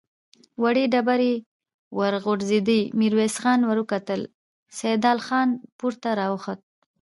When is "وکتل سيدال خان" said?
3.83-5.49